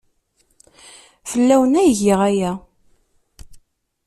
[1.29, 2.51] Fell-awen ay giɣ aya.